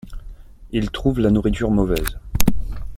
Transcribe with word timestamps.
Ils 0.71 0.89
trouvent 0.89 1.19
la 1.19 1.29
nourriture 1.29 1.69
mauvaise. 1.69 2.17